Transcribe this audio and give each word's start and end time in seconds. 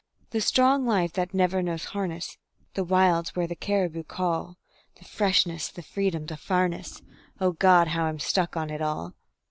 The 0.31 0.41
strong 0.41 0.87
life 0.87 1.13
that 1.13 1.31
never 1.31 1.61
knows 1.61 1.85
harness; 1.85 2.39
The 2.73 2.83
wilds 2.83 3.35
where 3.35 3.45
the 3.45 3.55
caribou 3.55 4.01
call; 4.01 4.57
The 4.97 5.05
freshness, 5.05 5.67
the 5.67 5.83
freedom, 5.83 6.25
the 6.25 6.37
farness 6.37 7.03
O 7.39 7.51
God! 7.51 7.89
how 7.89 8.05
I'm 8.05 8.17
stuck 8.17 8.57
on 8.57 8.71
it 8.71 8.81
all. 8.81 9.13